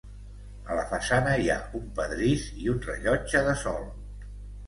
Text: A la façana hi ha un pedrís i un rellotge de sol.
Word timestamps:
A 0.69 0.75
la 0.77 0.85
façana 0.93 1.33
hi 1.41 1.51
ha 1.55 1.57
un 1.81 1.83
pedrís 1.99 2.45
i 2.63 2.71
un 2.73 2.79
rellotge 2.87 3.43
de 3.49 3.53
sol. 3.67 3.85